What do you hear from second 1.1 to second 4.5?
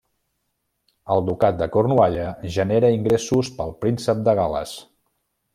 El Ducat de Cornualla genera ingressos pel Príncep de